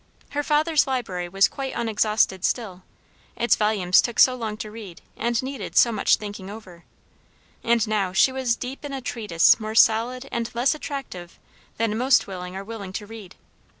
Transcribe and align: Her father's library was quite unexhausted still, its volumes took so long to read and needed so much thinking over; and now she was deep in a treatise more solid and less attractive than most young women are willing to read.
Her 0.31 0.41
father's 0.41 0.87
library 0.87 1.29
was 1.29 1.47
quite 1.47 1.73
unexhausted 1.75 2.43
still, 2.43 2.81
its 3.35 3.55
volumes 3.55 4.01
took 4.01 4.17
so 4.17 4.33
long 4.33 4.57
to 4.57 4.71
read 4.71 4.99
and 5.15 5.39
needed 5.43 5.75
so 5.77 5.91
much 5.91 6.15
thinking 6.15 6.49
over; 6.49 6.85
and 7.63 7.87
now 7.87 8.11
she 8.11 8.31
was 8.31 8.55
deep 8.55 8.83
in 8.83 8.93
a 8.93 9.01
treatise 9.01 9.59
more 9.59 9.75
solid 9.75 10.27
and 10.31 10.49
less 10.55 10.73
attractive 10.73 11.37
than 11.77 11.95
most 11.99 12.25
young 12.25 12.39
women 12.41 12.55
are 12.55 12.63
willing 12.63 12.93
to 12.93 13.05
read. 13.05 13.35